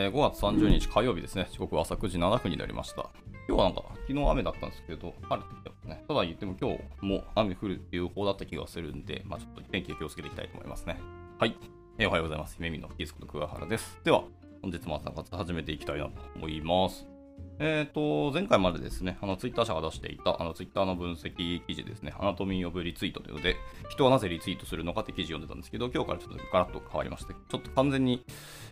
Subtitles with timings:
[0.00, 1.48] えー、5月30日火曜日ですね。
[1.50, 3.10] 時刻は朝9時7分になりました。
[3.48, 6.04] 今日はなんか、昨日雨だったんですけど、晴れてきてますね。
[6.06, 11.00] ただ言っても今日も雨降る予報だった気がするんで、まあちょっと天気気をつけていきたいと思いますね。
[11.40, 11.56] はい。
[11.98, 12.54] えー、おはようございます。
[12.54, 13.98] 姫見のキースこと桑原です。
[14.04, 14.22] では、
[14.62, 17.17] 本日も朝活始めていきたいなと思います。
[17.60, 23.56] えっ、ー、と、前回までですね、あの、ツイッター社が出していた、あの、ツイッターの分析記事ですね、アナトミー・オブ・リツイートというので、
[23.88, 28.24] 人はなぜリツイートするのかって記事を読んでたんですけど、今日からちょっとガラッと変わりまして、ちょっと完全に、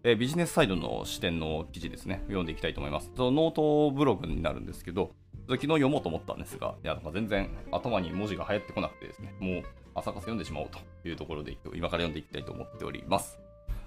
[0.04, 3.10] えー、ビジネスサイドの視点の記事ですね、読んでいきたいと思います。
[3.16, 5.10] そのノートブログになるんですけど、
[5.48, 9.62] 昨日読もうと思ったんですが、いや、全然頭に文字が入ってこなくてですね、もう
[9.94, 13.45] 朝活読んでしまおうというところで、今から読んでいきたいと思っております。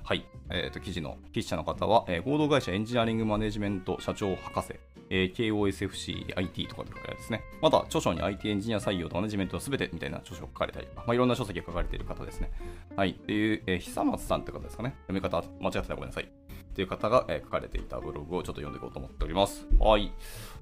[0.09, 0.26] はい。
[0.49, 4.73] えっ、ー、と、記事の筆者の方は、えー、合同会社エンジニアリングマネジメント社長博士、
[5.12, 7.44] えー、慶應 SFC、IT とかで書かれですね。
[7.62, 12.49] また、著書に IT エンジニア採用とマネジメントのすべてみたいな著書が書かれたり、まあ、いろんな書籍が書かれている方ですね。
[12.95, 13.12] はい。
[13.12, 14.96] っていう、えー、久松さんって方ですかね。
[15.07, 16.23] 読み方間違ってたらごめんなさい。
[16.23, 16.27] っ
[16.73, 19.68] ていう方が、えー、書かれていたブログをちょっと読んでいこうと思っております。
[19.77, 20.12] はい。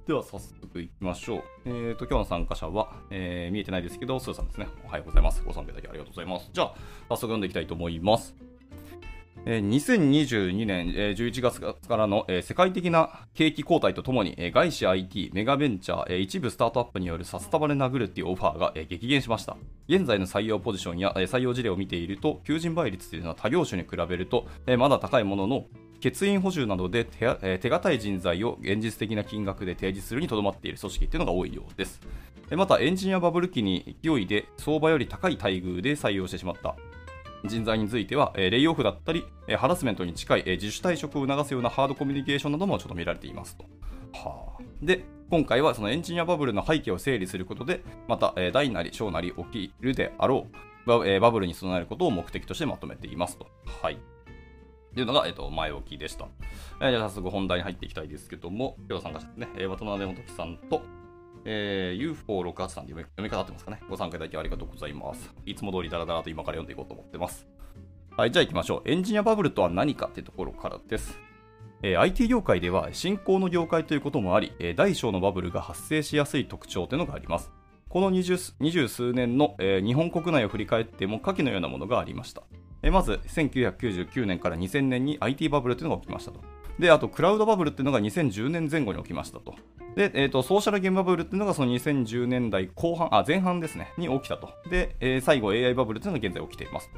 [0.05, 1.43] では、早速行きましょう。
[1.63, 4.67] えっ、ー、と、今日の参加者は、えー、見えてないですけど、スーさんですね。
[4.83, 5.41] おはようございます。
[5.45, 6.49] ご参加いただきありがとうございます。
[6.51, 6.75] じゃあ、
[7.07, 8.35] 早速読んでいきたいと思います。
[9.47, 19.55] 2022年11月からの世界的な景気後退とともに外資 IT、メガベンチャー、一部スタートアップによるサスタバで殴るっていうオファーが激減しました。
[19.87, 25.65] 現在の採用ポジションや採用事例を見ていると、求人倍率というのは他業種に比べるとまだ高いものの、
[26.03, 32.01] 欠員補充などで手手堅い人材を現実的な金額で提示するにとどまっている組織っていうのが多いようです。
[32.51, 36.75] また、エンジニアバブル期に勢いで相場より高い待遇で採用してしまった
[37.47, 43.65] 人材については、えレイオフだったり、えハラスメントに近い、え自主退職を促すようなハードコミュニケーションなどもちょっと見られていますと。
[44.13, 50.47] はあ、で、今回はそのエンジニアバブルの背景を整理することで、また、え大なり小なり起きるであろ
[50.85, 53.47] うバ,、えバブルに備えることを目的としてまとめていますと。
[53.81, 53.97] はい。
[54.93, 56.27] というのが、えっと、前置きでした。
[56.81, 60.81] えー、じゃあ早速本題に入っていきたいですけども、今日参加者ですね、え、渡辺元樹さんと、
[61.49, 63.79] えー、UFO68 さんで読み方合ってますかね。
[63.89, 65.33] ご参加いただきありがとうございます。
[65.45, 67.47] いつも通りダラダラと今から読んでいこうと思ってます。
[68.17, 68.89] はい、じゃあ行きましょう。
[68.91, 71.17] エンジニアバブルとは何かってところからです。
[71.83, 77.51] えー、IT 業界では新興の業界ということもあり、えー、大小のバブルが発生しやすい特徴というのがあります。
[77.87, 82.43] この二十数年の、えー、日本国内を振り返っても下記のようなものがありました。
[82.83, 86.41] え、まず、1999年から2000年に IT バブルというのが起きましたと。
[86.79, 89.55] で、あと、クラウドバブルっていうのが2010年前後に起きましたと。
[89.95, 94.49] で、えーと、ソーシャルゲームバブルっていうのがその2010年代後半、あ、前半ですね、に起きたと。
[94.69, 96.91] で、えー、最後 AI バブルっていうのが現在起きています。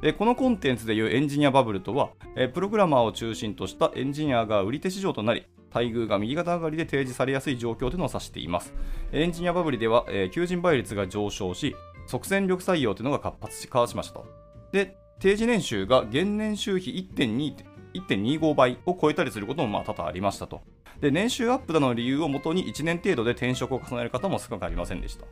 [0.00, 8.72] でこのコンテンツでいうエンジニアバブルとは、えー、プログラマーを中心としたエンジニアが売り手市場となり、待遇が右肩上がりで提示されやすい状況というのを指しています。
[9.12, 11.74] エンジニアバブルでは、えー、求人倍率が上昇し、
[12.06, 14.26] 即戦力採用というのが活発化しましたと。
[14.72, 17.54] で、定時年収が現年収比1.2
[17.94, 20.60] 1.25倍を超えたりすることもまあ多々ありましたと。
[21.00, 25.26] で、年収アップだの理由をもとに1年程度で転職を重ねる方も少なくありませんでした。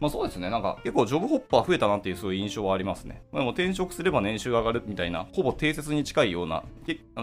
[0.00, 3.22] まあそうですね、なんか結構ジョブホッパー増えたなっていうそういう印象はありますね。
[3.30, 6.64] ま、でも転職すれば年収が上がるみたいな、ほぼ定説に近いような、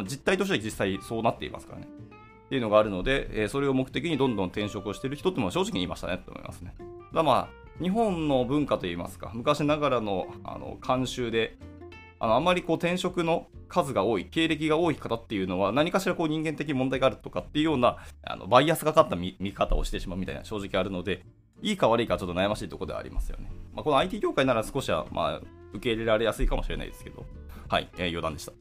[0.04, 1.88] 実態としては実際そうなっていますからね。
[2.46, 6.74] っていうのがあるので、え、それを目的にどんどん転職をしている人っても正直に言いましたねと思いますね。
[7.14, 11.58] だまあ、日本の文化といいますか、昔ながらのあの慣習で、
[12.20, 21.24] あのあまりこう転職の数が多い、経歴が多い方っていうのは、何かしらこう人間的問題があるとかっていうようなあのバイアスがかった見方をしてしまうみたいな正直あるので、
[21.62, 23.52] いいか悪いかちょっと悩ましいところではありますよね。
[23.74, 25.42] まあ、この IT 業界なら少しは、まあ、
[25.74, 27.26] 受け入れられやすいかもしれないですけど、
[27.68, 28.54] はい、えー、余談でした。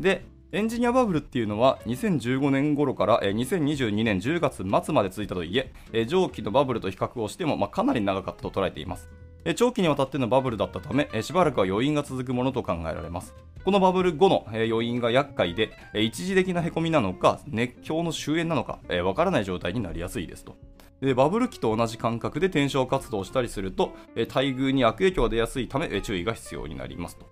[0.00, 5.56] で、エンジニアバブルっていうのは2015年頃から2022年10月末まで続いたとい
[5.92, 9.08] え、上記のバブルと比較をしても、かなり長かったと捉えています。
[9.56, 13.34] 長期にわたってのバブルだったため、しばらくは余韻が続くものと考えられます。
[13.62, 20.56] このバブル後の余韻が厄介で、一時的な凹みなのか、熱狂の終焉なのか、わからない状態になりやすいですと。
[21.00, 27.26] でバブル期と同じ感覚で転職活動をしたりすると、待遇に悪影響が出やすいため、注意が必要になりますと。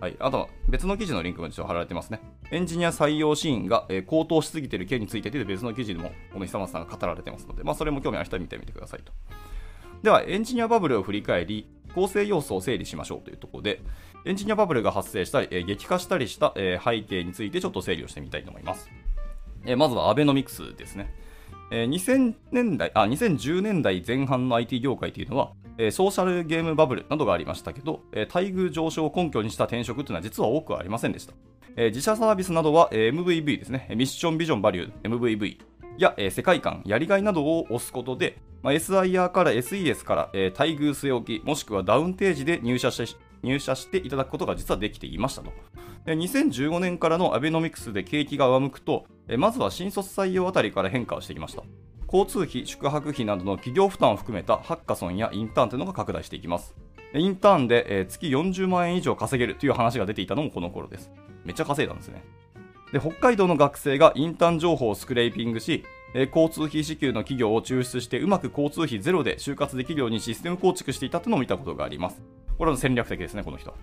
[0.00, 2.20] はい、あとは別の記事のリンクも一応貼られてますね。
[2.50, 9.12] エンジニア採用シーンが、高騰しすぎている件についてで別の記事でもこの久松さんが語られてますので、まあ、それも興味ある人は見てみてくださいと。
[10.02, 13.80] では、エンジニアバブルを振り返り、構成要素を整理しましょうというところで、
[14.24, 18.90] エンジニアバブルが発生したり、え激化したりした、え背景についてちょっと整理をしてみたいと思います。
[19.64, 21.14] えまずはアベノミクスですね。
[21.70, 31.34] え2000年代あ、2010年代前半の IT 業界というのは、えソーシャルゲームバブルなどがありましたけど、え待遇上昇を根拠にした転職というのは実は多くありませんでした。
[31.76, 35.58] え自社サービスなどは、え MVV ですね、ミッションビジョンバリュー MVV
[35.98, 45.52] や、え世界観、やりがいなどを押すことで、まあ、SIR から SES から、えー、待遇据え置き、もしくはダウンテージで入社して入社していただくことが実はできていましたと。
[46.06, 49.04] 2015年からのアベノミクスで景気が上向くと、
[49.36, 51.62] まずは新卒採用あたりから変化をしてきました。
[52.06, 56.76] 交通費、宿泊費などの企業負担を含めたハッカソンやインターンというのが拡大していきます。
[57.14, 61.10] インターンで月40万円以上稼げるという話が出ていたのもこの頃です。
[61.44, 62.22] めっちゃ稼いだんですね。
[62.92, 65.84] で北海道の学生がインターン情報をスクレーピングし、
[66.14, 72.22] 交通費支給の企業を抽出してうまく交通費ゼロで就活できるようにシステム構築していたというのを見たことがあります。
[72.58, 73.74] これは戦略的ですね、この人。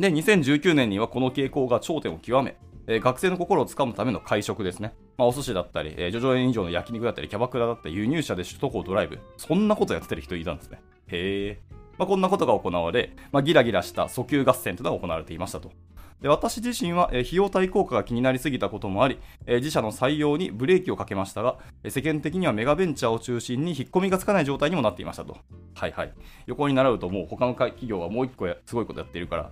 [0.00, 2.56] で、2019年にはこの傾向が頂点を極め、
[2.88, 4.94] えー、学生の心をつかむための会食ですね。
[5.16, 9.20] まあ、お寿司だったり、えー、叙々苑以上の焼肉だったり、キャバクラだったり、輸入車で首都高ドライブ。
[9.36, 10.80] そんなことやってる人いたんですね。
[11.06, 11.74] へえ。
[11.98, 15.70] まあ、こんなことが行われ、まあ、ギラギラした訴求合戦というのが行われていましたと。
[16.20, 25.36] で私自身は、え、費用対効果が気になりすぎたこともあり、え、自社の採用にブレーキをかけましたが、え、世間的にはメガベンチャーを中心に引っ込みがつかない状態にもなっていましたと。
[25.74, 26.12] はいはい。
[26.46, 29.50] 横に習うともう他の企業はもう一個すごいことやっているから、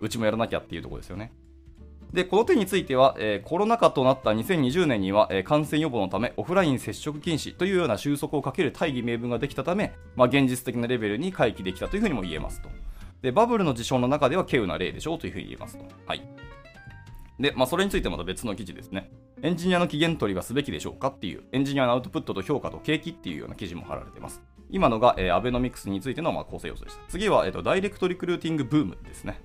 [0.00, 1.32] うちもやらなきゃっていうところですよね。
[2.12, 12.68] で、この点については、えー、コロナ禍となった2020年には、えー、感染予防のためオフライン接触禁止というような収束をかける大義名分ができたため、まあ、現実的なレベルに回帰できたというふうにも言えますと。
[13.22, 15.84] で、バブルの事象の中では稀有な例でしょうというふうに言えますと。
[16.06, 16.22] はい。
[17.38, 19.10] で、まあ、それについてまた別の記事ですね。
[19.42, 24.42] エンジニアの期限取りはすべきでしょうかっていう、エンジニアのアウトプットと評価と景気っていうような記事も貼られています。
[24.70, 27.02] 今のが、えー、アベノミクスについてのまあ構成要素でした。
[27.08, 29.40] 次は、えーとダイレクトリクルーティングブームですね。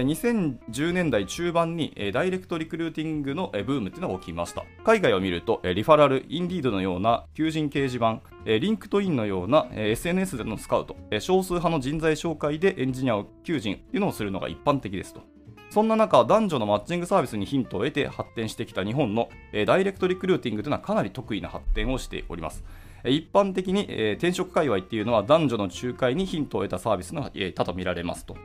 [0.00, 15.20] 2010年代中盤にダイレクトリクルーティングのブームっていうのが起きました海外を見るとリファラル、 Indeed のような求人掲示板 LinkedIn のような SNS でのスカウト少数派の人材紹介でエンジニアを求人っていうのをするのが一般的ですと
[15.68, 19.30] そんな中、男女のマッチングサービスにヒントを得て発展してきた日本の
[19.66, 22.62] ダイレクトリクルーティングというのはかなり得意な発展をしております。
[23.06, 28.36] 一般的に転職界隈っていうのは男女の仲介にヒントを得たサービスの他と見られますと。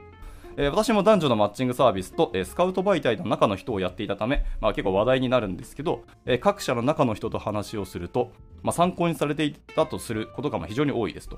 [0.59, 8.31] えー、私も男女のマッチングサービスと、えー、スカウト媒体の中の人をやっていたため、まあ、結構話題になるんですけど、えー、各社の中の人と話をすると、
[8.63, 11.38] まあ、参考にされていたとすることが非常に多いですと。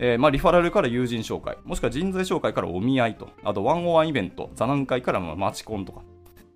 [0.00, 6.02] えーまあ、リファラルから友人紹介、もしくは人材紹介からお見合いと、あとワンオワンイベント、座談会からまあマチコンとか、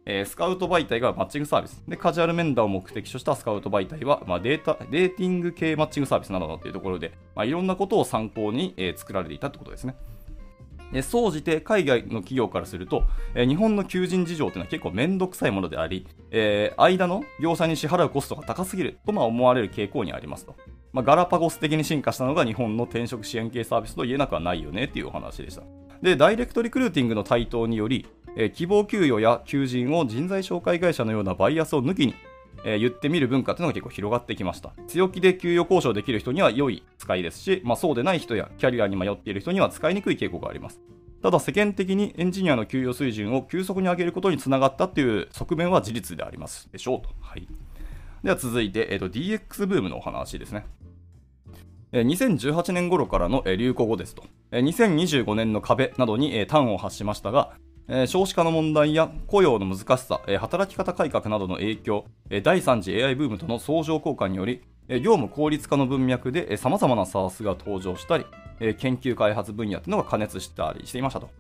[0.07, 1.83] えー、スカウト媒体がマッチングサービス。
[1.87, 9.97] で、カジュアル面談を目的としたスカウト媒体は、まあ、データ、デーティング系マッチングサービスなどというところで、まあ、いろんなことを参考に、えー、作られていたということですね。
[11.01, 13.05] 総じて海外の企業からすると、
[13.35, 20.55] え日本の求人事情というのは結構めんどくさいものであり、えー、間の業者に支払うコストが高すぎるとま思われる傾向にありますと。
[20.93, 25.63] まあ、ガラパゴス的に進化したのが日本の転職支援系サービスと言えなくはないよねっていうお話でした。
[26.03, 28.07] で、ダイレクトリクルーティングの台頭により、
[28.37, 32.15] えー、希望給与や求人を人材紹介会社のようなバイアスを抜きに、
[32.65, 34.73] えー、言ってみる文化というのが結構広がってきました。
[34.87, 40.81] 強気で給与交渉できる人には良い使いですし、まあ、そうでない人やキャリアに迷っている人には使いにくい傾向があります。
[41.23, 47.11] ただ世間的にエンジニアの給与水準を急速に上げることにつながったっていう側面は事実でありますでしょうと。
[47.21, 47.47] はい、
[48.25, 50.67] では続いて、えーと、DX ブームのお話ですね。
[51.93, 54.25] 2018年頃からの流行語ですと。
[54.51, 57.53] 2025年の壁などに端を発しましたが、
[58.07, 62.05] 少子化の問題や雇用の難しさ、働き方改革などの影響、
[62.43, 68.27] 第3次 AI ブームとの相乗効果により、業務効率化の文脈で様々な SARS が登場したり、
[68.79, 71.31] 研究開発分野というのが加熱したりしていましたと。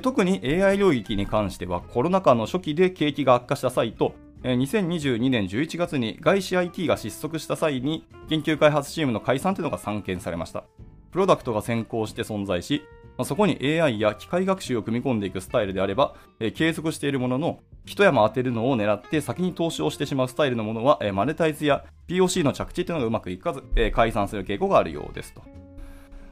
[0.00, 10.64] 特に AI 領域に関してはコロナ禍の初期で景気が悪化した際と、2022年11月に外資 IT が失速した際に研究開発チームの解散というのが散見されました。
[11.12, 12.82] プロダクトが先行して存在し、
[13.18, 16.14] まあそこに AI や機械学習を組み込んでいくスタイルであれば、
[16.54, 25.42] 継続しているものの、一山当てるのを狙って先に投資をしてしまうスタイルのものは、マネタイズや POC の着地というのがうまくいかず、解散する傾向があるようですと。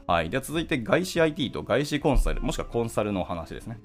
[0.07, 0.29] はい。
[0.29, 3.79] では続いて外資 IT と外資コンサル、もしくはコンサルのお話ですね。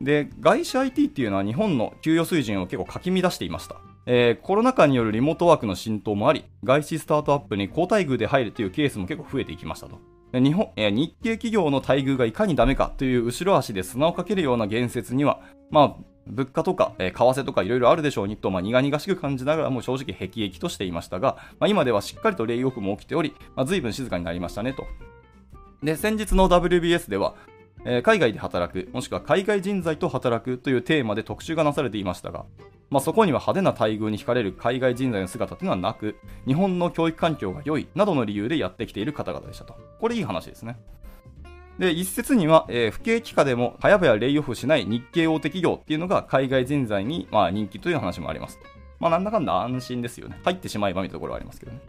[0.00, 3.76] で、外資 IT っていうのは日本の給与水準を結構かき乱していました。
[4.06, 9.98] えー、コロナ禍によるリモートワークの浸透もあり、外資スタートアップに高待遇で入るというケースも結構増えていきましたと。
[10.32, 24.86] 日本、日系企業の待遇がいかにダメかという後ろ足で砂をかけるような言説には、まあ、物価とか、え、為替とかいろいろあるでしょうにと、まあ、苦々しく感じながらも正直辟易としていましたが、まあ、今ではしっかりとレイオフも起きており、まあ、随分静かになりましたねと。
[25.82, 27.34] で、先日の WBS では、
[27.84, 32.44] えー、海外で働く、もしくは海外人材と働くというテーマで特集がなされていましたが、
[32.90, 36.16] まあ、そこには派手な待遇に惹かれる海外人材の姿というのはなく、
[36.46, 39.76] 日本の教育環境が良いなどの理由でやってきている方々でしたと。
[40.00, 40.76] これいい話ですね。
[41.78, 48.64] で、一説には、えー、不景気下でも早々レイオフしない日系大手企業っていうのが海外人材に、まあ、人気という話もありますと。
[48.98, 50.38] まあ、なんだかんだ安心ですよね。
[50.44, 51.80] 入ってしまえばみたいなところはありますけどね。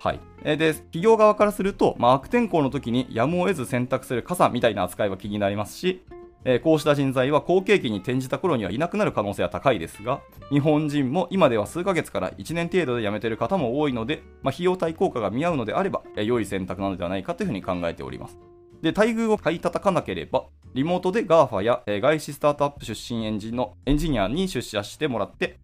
[0.00, 0.20] はい。
[0.42, 6.02] で、企業側からすると、まあ、悪天候の時にやむを得ず選択する傘みたいな扱いは気になりますし、
[6.44, 18.38] えこうした人材は好景気に転じた頃にはいなくなる可能性は高いですが、日本人も今では数ヶ月から1年程度で辞めている方も多いので、まあ、費用対効果が見合うのであれば、え良い選択なのではないかというふうに考えております。
[18.82, 25.58] で、待遇を買い叩かなければ、リモートで GAFA や、え外資スタートアップ出身エンジのエンジニアに出社してもらって、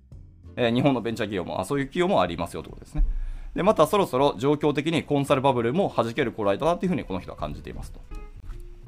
[0.56, 3.04] え日本のベンチャー企業もあ、そういう企業もありますよということですね。
[3.54, 8.00] で、またそろそろ状況的にコンサルバブルも弾ける頃合いだなというふうにこの人は感じていますと。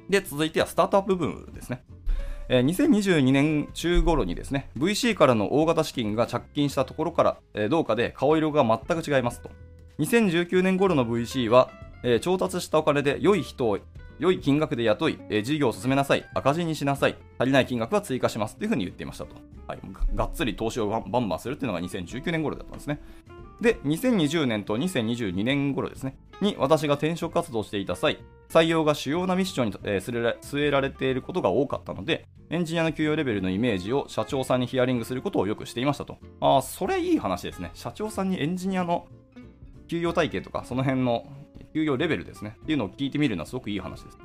[0.09, 1.83] で、続いてはスタートアップブームですね。
[2.49, 9.51] え2022年中頃にですね、VC からの大型資金が着金したところから、どうかで顔色が全く違いますと。
[9.99, 11.71] 2019年頃の VC は、
[12.21, 13.79] 調達したお金で良い人を
[14.19, 19.35] 良い金額で雇い、事業を進めなさい、赤字にしなさい、足りない金額は追加しますというふうに言っていましたと。
[19.67, 19.81] はい、
[20.15, 23.01] がっつり投資をバンバンするっていうのが2019年頃だったんですね。
[23.61, 36.19] で、2020年と2022年頃ですね、に私が転職活動していた際、採用が主要なミッションに、えー、据えられていることが多かったので、エンジニアの給与レベルのイメージを社長さんにヒアリングすることをよくしていましたと。
[36.41, 37.71] ああ、それいい話ですね。
[37.75, 39.07] 社長さんにエンジニアの
[39.89, 41.27] 給与体系とか、その辺の
[41.73, 42.57] 給与レベルですね。
[42.63, 44.19] っていうのを聞いてみるのはすごくいい話です。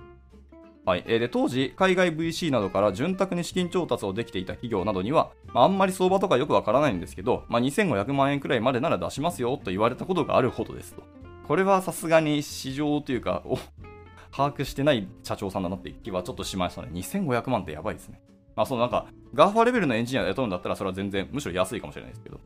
[0.84, 11.04] はい、で当時、海外 VC などから潤沢に資金調達をできていた企業などには、まあ、あんまり相場とかよくわからないんですけど、まあ、2500万円くらいまでなら出しますよと言われたことがあるほどですと。
[11.48, 13.44] これはさすがに市場というか、
[14.32, 16.90] 把握してない社長さんだなって気はちょっとしましたね。
[16.94, 18.20] 2500万ってやばいですね。
[18.56, 22.40] まあ、そのなんか、ガーファレベルのエンジニアで雇うんだったら、それは全然、むしろ安いかもしれないですけど。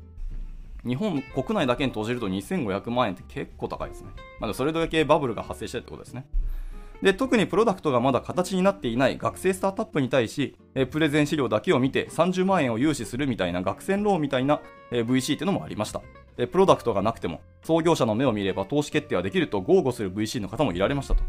[0.85, 4.09] 日本国内だけに投じると2500万円って結構高いですね。
[4.39, 6.27] まあ、それだけバブルが発生してるってことですね。
[7.01, 14.61] で特にプロダクトがまだ形になっていない学生スタートアップに対し、えプレゼン資料だけを見て30万円を融資するみたいな学生ローンみたいな、
[14.91, 16.01] え VC っていうのもありました。
[16.35, 21.23] プロダクトがなくても創業者の目を見れば投資決定はできると豪語する VC の方もいられましたと。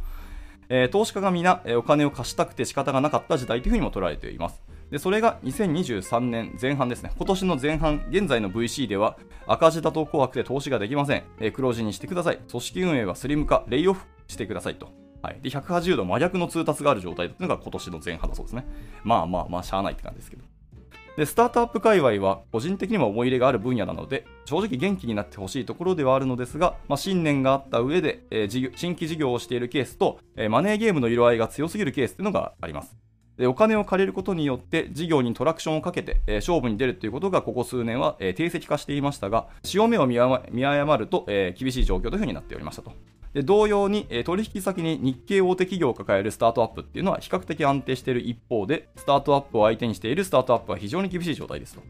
[0.68, 4.62] え、投資家が皆、え、お金を貸したくて仕方がなかった時代というふうにも捉えています。
[4.90, 7.12] でそれが2023年前半ですね。
[7.16, 11.24] 今年の前半、現在の VC では赤字だと怖くて投資ができません。
[11.40, 12.38] え、黒字にしてください。
[12.50, 15.05] 組織運営はスリム化、レイオフしてくださいと。
[15.26, 18.64] はい、で180度真逆の通達がある状態というのが今年の前半だそうですね。
[19.02, 20.44] まあまあまあ、しゃあないって感じですけど。
[21.16, 32.96] で、スタートアップ界隈は個人的にも思い入れがある分野なので、正直元気になってほしいところではあるのですが、まあ、信念があった上で、えー、新規事業をしているケースと、えー、マネーゲームの色合いが強すぎるケースというのがあります。
[33.36, 42.92] でお金を借りることによって事業にトラクションをかけて、えー、勝負に出るということがここ数年は、えー、定石化していましたが潮目を見誤ると、えー、厳しい状況というふうになっておりましたと
[43.36, 51.82] で同様に、え取引先に日系大手企業を抱えるスタートアップっていうのは比較的安定している一方で、スタートアップを相手にしているスタートアップは非常に厳しい状態ですと。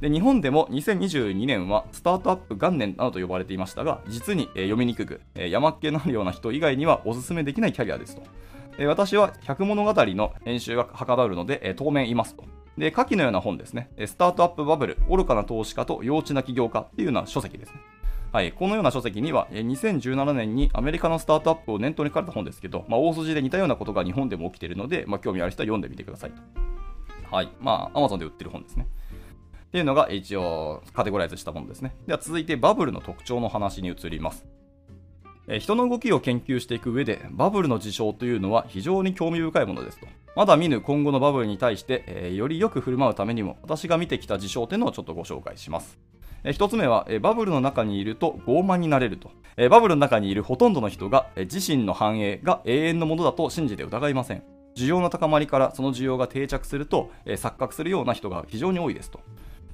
[0.00, 8.22] で日本でも2022年はスタートアップ元年などと呼ばれていましたが、実に、え読みにくく、え山っ気のあるような人以外にはお勧めできないキャリアですと。
[8.78, 12.44] え私は百物語の編集がはかどるので、え当面いますと。
[12.78, 13.90] で、下記のような本ですね。
[14.06, 17.80] スタートアップバブル、愚かな投資家と幼稚な起業家っていうような書籍ですね。
[18.32, 26.40] はい、このような書籍には、2017年にアメリカのスタートアップを念頭に書かれた本ですけど、まあ、大筋で似たようなことが日本でも起きているので、まあ、興味ある人は読んでみてくださいと。
[27.34, 27.48] はい。
[27.60, 28.86] まあ、Amazon で売ってる本ですね。
[29.68, 31.94] っていうのが一応カテゴライズしたものですね。
[32.06, 34.46] では続いてバブルの特徴の話に移ります。
[35.58, 40.06] 人の動きを研究していく上で、バブルの事象というのは非常に興味深いものですと。
[40.36, 45.98] まだ見ぬ今後のバブルに対して、えー、よりよく振る舞うためにも、私が見てきた事象というのをちょっとご紹介します。
[46.44, 49.30] え1つ目は、バブルの中にいると傲慢になれると、
[49.70, 54.42] バブルの中にいるほとんどの人が、自身の繁栄が永遠のものだと信じて疑いません
[54.76, 59.20] 需要の高まりからその需要が定着すると、錯覚するような人が非常に多いですと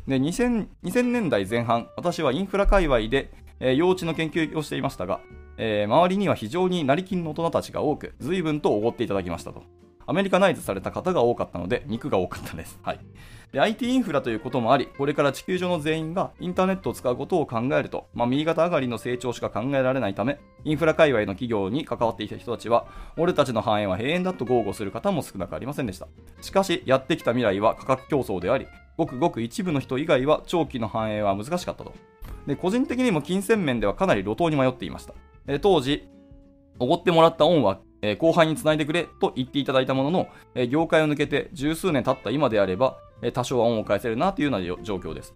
[0.06, 5.20] で 2000, 2000年代前半私はインフラ界隈で、え幼稚の研究をしていましたが、
[5.56, 9.62] えー、周りには非常に成金の大人たちが多く随分とおごっていただきましたと。
[10.06, 13.00] アメリカナイズされた方が多かったので肉が多かったです、はい、
[13.54, 26.08] で IT インフラということもあり、これから地球上の全員がインターネットを使うことを考えると、まあ、右肩上がりの成長しか考えられないため、インフラ界隈の企業に関わっていた人たちは、俺たちの繁栄は永遠だと豪語する方も少なくありませんでした。
[26.40, 28.66] しかし、やってきた未来は価格競争であり、
[28.98, 31.92] ごくごく一部の人以外は長期の繁栄は難しかったと。
[32.48, 35.14] で個人的にも金銭面ではかなり路頭に迷っていました。
[35.60, 36.08] 当時、
[36.80, 45.34] おごってもらった恩はえ後輩につないでくれと言っていただいたものの、え業界を抜けて十数年経った今であれば、え多少は恩を返せるなというような状況です。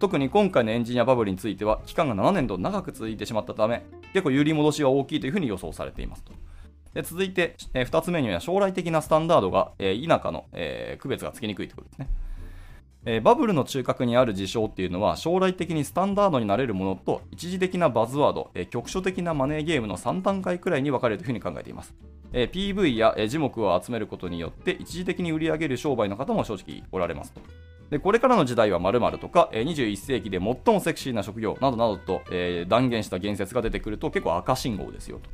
[0.00, 6.32] 特に今回のエンジニアバブルについては、期間が7年と長く続いてしまったため、結構有利戻しは大きいというふうに予想されていますと。
[6.94, 12.08] で続いて、え2つ目には将来的なスタンダードが、え否かの、え区別がつきにくいということですね。
[13.10, 21.94] えー、バブルの中核にある事象っていうのは将来的にスタンダードになれるものと一時的なバズワード、えー、局所的なマネーゲームの3段階くらいに分かれるというふうに考えています。
[22.34, 27.40] えー、PV や、えー、樹木を集めることによって一時的に売り上げる商売の方も正直おられますと。
[27.88, 35.30] でこれからの時代は〇〇とか、えー、21世紀で最もセクシーな職業などなどと、えー、断言した言説が出てくると結構赤信号ですよと。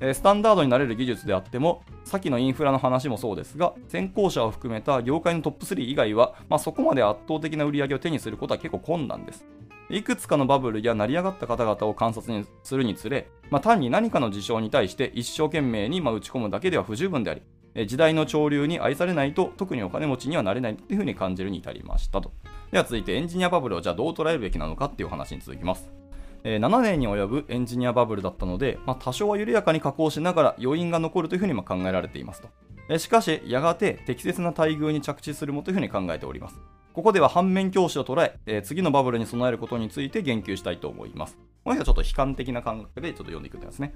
[0.00, 9.46] スタンダードになれる技術であっても、先のインフラの話もそうですが、先行者を含めた業界のトップ3以外は、まあ、そこまで圧倒的な売り上げを手にすることは結構困難です。
[9.90, 17.42] いくつかのバブルや成り上がった方々を観察にするにつれ、まあ、単に何かの事象に対して一生懸命にま打ち込むだけでは不十分であり、
[17.86, 22.32] 時代の潮流に愛されないと特にお金持ちにはなれないというふうに感じるに至りましたと。
[22.70, 26.03] では続いてエンジニアバブルをじゃあどう捉えるべきなのかっていう話に続きます。
[26.44, 32.48] え7年に及ぶエンジニアバブルだったので、まあ、多少は緩やかに加工しながら余韻が残るというふうに考えられていますと。
[32.90, 36.60] えしかし、やがて適切な待遇に着地するもというふうに考えております。
[36.92, 41.38] ここでは反面教師を捉ええー、次のバブルに備えることについて言及したいと思います。
[41.64, 43.94] この人はちょっと悲観的な感覚でちょっと読んでいくんですね。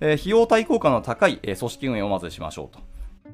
[0.00, 2.80] えー、費用対効果の高い、えー、組織運営をまずしましょうと。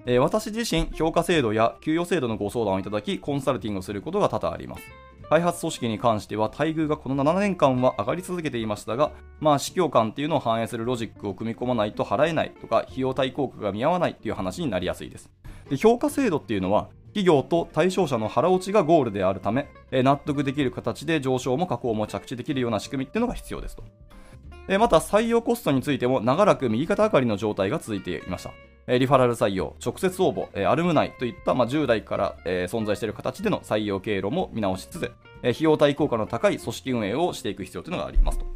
[0.06, 4.82] え私自身、評価制度や給与制度のご相談をいただき、コンサルティングをすることが多々あります。
[5.30, 15.30] 開発組織に関しては待遇がこの7年間は上がり続けていましたが、まあ、市況感っていうのを反映するロジックを組み込まないと払えないとか、費用対効果が見合わないっていう話になりやすいです。
[15.68, 23.84] で評価制度っていうのは、企業と対象者の腹落ちがゴールであるため、納得できる形で上昇も下降も着地できるような仕組みっていうのが必要ですと。
[24.80, 28.50] また採用コストについても長らく右肩上がりの状態が続いていました。
[28.86, 38.46] リファラル採用、直接応募、アルムナイといった、まあ、10代から、え存在している形での採用経路も見直しつつ、費用対効果の高い組織運営をしていく必要というのがありますと。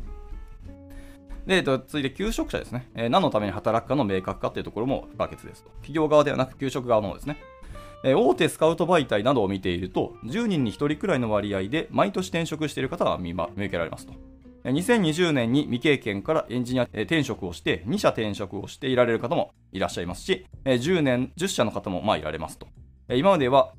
[1.47, 5.71] で、続いて求職者ですね、え何のために働くかの明確化というところも不可欠ですと。
[5.83, 7.37] 企業側ではなく求職側の方ですね。
[8.03, 14.13] 大手スカウト媒体などを見ていると、10人に1人くらいの割合で毎年転職している方が,、見受けられますと。
[14.65, 22.67] 2020年に未経験からエンジニア転職をして、2社転職をしていられる方もいらっしゃいますし、10年、10社の方もまあいられますと。
[23.11, 23.75] 今までは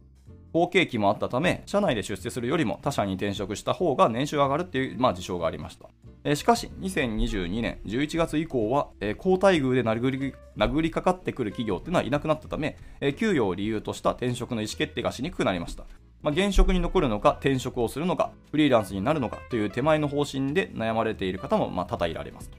[0.54, 5.78] 好景気もあったため、社内で出世するよりも他社に転職した方が年収上がるっていう、まあ、事象がありまし
[6.24, 6.36] た。
[6.36, 12.78] しかし、2022年11月以降は、高待遇で殴り殴りかかってくる企業っていうのはいなくなったため、
[13.18, 15.84] 給与を理由とした転職の意思決定がしにくくなりました。
[16.22, 22.58] まあ、現職に残るのか、転職をするのか、フリーランスになるのかという手前の方針で悩まれている方もまあ多々いられますと。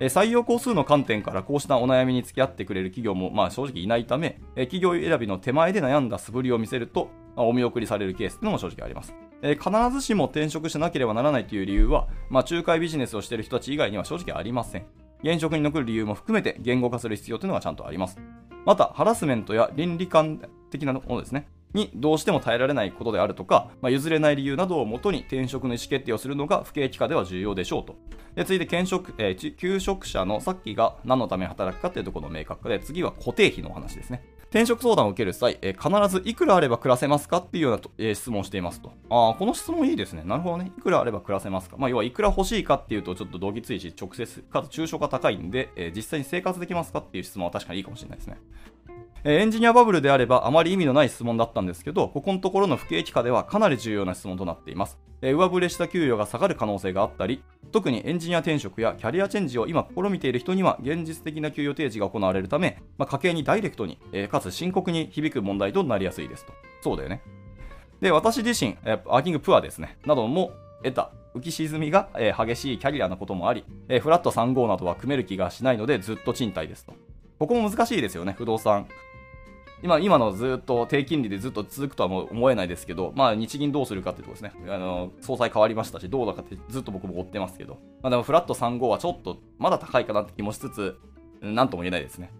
[0.00, 9.14] 採用工数の観点からこうしたお悩みに付き合ってくれる企業もまあ正直いないため、企業選びの手前で悩んだ素振りを見せると、お見送りされるケースというのも正直あります。
[9.42, 14.86] 必ずしも転職しなければならないという理由は、まあ、仲介ビジネスをしている人たち以外には正直ありません。
[15.22, 18.18] 現職に残る理由も含めて言語化する必要というのがちゃんとあります。
[18.64, 21.48] また、ハラスメントや倫理観的なものですね。
[21.74, 27.96] にどうしても耐えられないことであるとか、まあ、譲れない理由などをもとに転職の意思決定をするのが不景気化では重要でしょうと。
[28.34, 34.22] で続いて転職、えー、求職者のさっきが何のために働くかというところの明確化で、次は固定費のお話ですね。
[34.50, 38.92] 転職相談を受ける際、えー、必ずいくらあれば暮らせますかっていうような、えー、質問をしていますと。
[39.10, 40.22] ああ、この質問いいですね。
[40.24, 40.72] なるほどね。
[40.78, 41.76] いくらあれば暮らせますか。
[41.76, 48.38] まあ、要はいくら欲しいかっていうとちょっと動機ついし、直接、かつ抽象化高いんで、えー、実際に生活できますかっていう質問は確かにいいかもしれないですね。
[49.24, 54.98] エンジニアバブルであればあまり意味のない質問だったんですけど、ここのところの不景気下ではかなり重要な質問となっています。
[55.20, 63.98] 上振れした給与が下がる可能性があったり、特にエンジニア転職やキャリアチェンジを今試みている人には現実的な給与提示が行われるため、まあ、家計にダイレクトに、
[64.30, 66.52] かつ深刻に響く問題となりやすいですと。
[66.80, 67.20] そうだよね。
[68.00, 70.52] で、私自身、アーキングプアですね、なども
[70.84, 76.94] 得た浮き沈みが、え、激しいキャリアなこともあり、え、フラット35などは組める気がしないのでずっと賃貸ですと。
[77.40, 78.86] ここも難しいですよね、不動産。
[79.82, 84.52] 今今のずっと低金利でずっと続くとはもう思えないですけど、まあ、日銀どうするかっていうとこですね。
[84.68, 90.98] あの総裁変わりましたし、どうだかってずっと僕も追ってますけど、まあ、でもフラット35はちょっとまだ高いかなって気もしつつ、
[91.40, 92.32] なんとも言えないですね。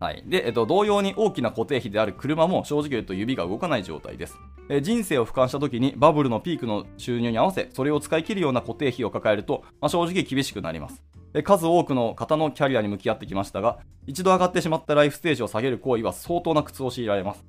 [0.00, 0.22] はい。
[0.26, 4.36] で、えっと、同様に大きな固定費である車も正直言うと指が動かない状態です。
[4.68, 11.02] え人生を俯瞰した時にバブルのピークの収入に合わせ、それを使い切るような固定費を抱えると、まあ、正直厳しくなります。
[11.42, 17.44] 数多くの方のキャリアに向き合ってきましたが、一度上がってしまったライフステージを下げる行為は相当な苦痛を強いられます。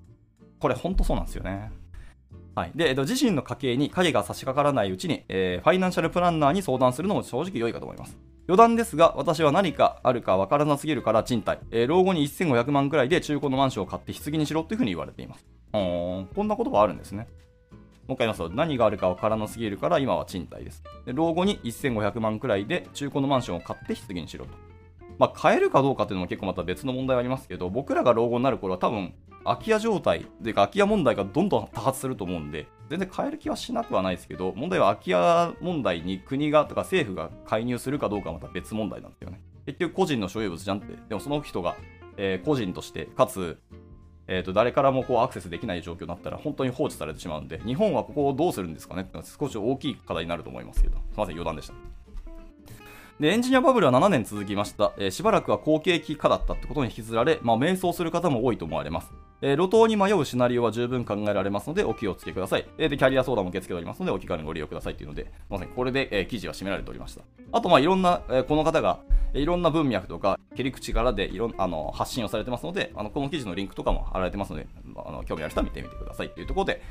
[0.60, 1.72] これ本当そうなんですよね。
[2.56, 2.72] はい。
[2.74, 8.18] で、えっと、自身の家計に影が差し掛からないうちに、えー、ファイナンシャルプランナーに相談するのも正直良いかと思います。
[8.48, 15.46] 余談ですが、私は何かあるかわからなすぎるから賃貸、えー、老後に1500万くらいで中古のマンションを買って棺にしろというふうに言われています。
[15.74, 17.28] うん、こんな言葉あるんですね。
[18.08, 20.84] もう一回言いますと、何があるかわからなすぎるから今は賃貸です。
[21.06, 24.52] で老後に1500万くらいで中古のマンションを買って棺にしろと。
[25.18, 29.14] まあ、買えるかどうかっていうのも結構また別の問題はありますけど、僕らが老後になる頃は多分、
[29.44, 39.40] 空き家状態というか空き家問題がどんどん多発すると思うんで、全然変える気はしなくはないですけど、問題は空き家問題に国がとか政府が介入するかどうかはまた別問題なんですよね。
[39.66, 40.96] 結局個人の所有物じゃんって。
[41.10, 41.76] でもその人が、
[42.18, 43.58] えー、個人として、かつ、
[44.28, 51.74] えー、と誰からもこうアクセスできない状況になったら本当に放置されてしまうんで、日本はここをどうするんですかねって少し大きい課題になると思いますけど、すみません、余談でした。
[53.20, 54.94] で、エンジニアバブルは7年続きました。
[54.98, 59.12] えー、しばらくは好景気化だったってことに引きずられ、まあ、迷走する方も多いと思われます。
[59.42, 62.66] えー、路頭に迷うシナリオは十分考えられますので、お気をつけください。
[62.78, 67.22] えー、で、キャリア相談も受け付けておりますので、お気軽にご利用くださいというので、まさにこれで、えー、記事は締められておりました。
[67.52, 69.00] あと、まあ、いろんな、えー、この方が、
[69.34, 76.82] いろんな文脈とか、切り口からでいろんあの発信をされてますので、あのこの記事のリンクとかも貼られてますので、あの興味ある人は見てみてくださいというところで、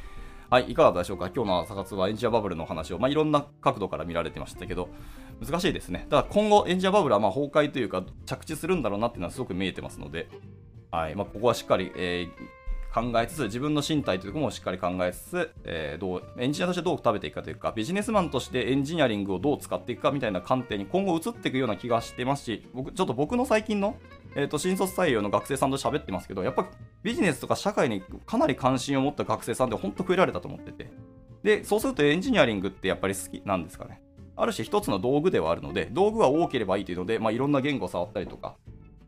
[0.51, 1.31] はい、いかがでしょうか？
[1.35, 4.91] 今日の朝活はエンジニアバブルの話を、まあ、いろんな角度から見られてましたけど、
[5.43, 6.07] 難しいですね。
[6.11, 10.29] ただ今後、エンジニアバブルはま崩壊というか、着地するんだろうなっていうのはすごく見えてますので、
[10.95, 23.97] はいまあ、ここはしっかり、えー、考えつつ、自分の身体というところもしっかり考えつつ、えー、どうエンジニアとしてどう食べていくかというか、ビジネスマンとしてエンジニアリングをどう使っていくかみたいな観点に今後移っていくような気がしてますし、僕ちょっと僕の最近の
[24.37, 26.67] えーと、新卒採用の学生さんと喋ってますけど、やっぱ
[27.05, 30.91] ビジネスとか社会にかなり関心を持った学生さんって本当増えられたと思ってて。
[31.45, 34.01] で、そうするとエンジニアリングってやっぱり好きなんですかね。
[34.37, 38.57] ある種一つの道具ではあるので、道具が多ければいいというので、まあ、いろんな言語を触ったりとか、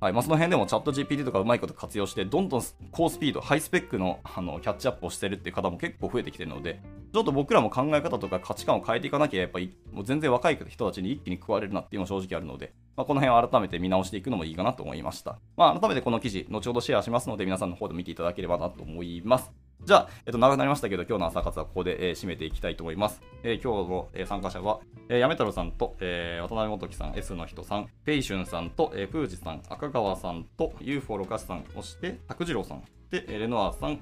[0.07, 6.81] はいまあ、その辺でもチャット GPT とかうまいこと活用して、どんどん高スピード、ハイスペックのあのキャッチアップをしてるっていう方も結構増えてきてるので、
[7.13, 15.41] ちょっと僕らも考え方とか価値観を変えていかなきゃ、やっぱりもう全然若い人たちに一気に食われるなっていうのも正直あるので、まあ、この辺を改めて見直していくのもいいかなと思いました。
[15.57, 19.51] まあ、改めてこの記事、後ほどシェアしますので、皆さんの方で見ていただければなと思います。
[19.87, 23.23] じゃあ、えっと、長くなりましたけど、今日の朝活はここで、えー、締めていきたいと思います。
[23.45, 34.01] えー、今日の、えー、参加者は、えー、やめ太郎さんと、えー、渡辺元樹さん、S の人さん、ペイシュンさんと、えー、プージさん、赤川さんと、UFO ロカスさん、そして、拓次郎さん、で、レノアさん、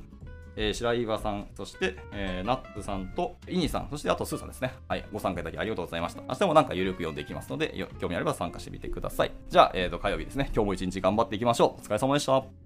[0.57, 4.73] えー、白岩さん、そして、えー、ナッツさんと、イニさん、そしてあとスーさんですね。
[4.89, 6.23] はい、ご参加いただきありがとうございました。
[6.23, 9.33] 明日もなんかゆるく読んでいきますので、興味あれば参加してみてください。
[9.51, 10.51] じゃあ、えーと、火曜日ですね。
[10.55, 11.83] 今日も一日頑張っていきましょう。
[11.83, 12.64] お疲れ様でした。